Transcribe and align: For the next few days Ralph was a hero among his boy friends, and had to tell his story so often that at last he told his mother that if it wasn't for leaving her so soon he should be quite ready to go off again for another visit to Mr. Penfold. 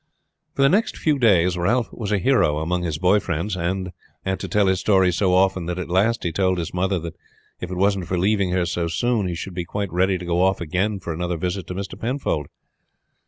For 0.55 0.63
the 0.63 0.69
next 0.69 0.97
few 0.97 1.19
days 1.19 1.55
Ralph 1.59 1.89
was 1.93 2.11
a 2.11 2.17
hero 2.17 2.57
among 2.57 2.81
his 2.81 2.97
boy 2.97 3.19
friends, 3.19 3.55
and 3.55 3.91
had 4.25 4.39
to 4.39 4.47
tell 4.47 4.65
his 4.65 4.79
story 4.79 5.11
so 5.13 5.35
often 5.35 5.67
that 5.67 5.77
at 5.77 5.89
last 5.89 6.23
he 6.23 6.31
told 6.31 6.57
his 6.57 6.73
mother 6.73 6.97
that 6.97 7.15
if 7.59 7.69
it 7.69 7.77
wasn't 7.77 8.07
for 8.07 8.17
leaving 8.17 8.49
her 8.49 8.65
so 8.65 8.87
soon 8.87 9.27
he 9.27 9.35
should 9.35 9.53
be 9.53 9.63
quite 9.63 9.93
ready 9.93 10.17
to 10.17 10.25
go 10.25 10.41
off 10.41 10.59
again 10.59 10.99
for 10.99 11.13
another 11.13 11.37
visit 11.37 11.67
to 11.67 11.75
Mr. 11.75 11.99
Penfold. 11.99 12.47